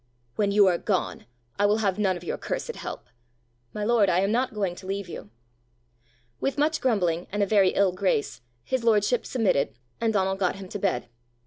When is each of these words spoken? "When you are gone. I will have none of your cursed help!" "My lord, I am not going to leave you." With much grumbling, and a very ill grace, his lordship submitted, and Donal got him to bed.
"When 0.35 0.51
you 0.51 0.65
are 0.65 0.79
gone. 0.79 1.27
I 1.59 1.67
will 1.67 1.77
have 1.85 1.99
none 1.99 2.17
of 2.17 2.23
your 2.23 2.39
cursed 2.39 2.75
help!" 2.75 3.05
"My 3.71 3.83
lord, 3.83 4.09
I 4.09 4.21
am 4.21 4.31
not 4.31 4.51
going 4.55 4.73
to 4.77 4.87
leave 4.87 5.07
you." 5.07 5.29
With 6.39 6.57
much 6.57 6.81
grumbling, 6.81 7.27
and 7.31 7.43
a 7.43 7.45
very 7.45 7.69
ill 7.75 7.91
grace, 7.91 8.41
his 8.63 8.83
lordship 8.83 9.27
submitted, 9.27 9.75
and 9.99 10.11
Donal 10.11 10.37
got 10.37 10.55
him 10.55 10.69
to 10.69 10.79
bed. 10.79 11.07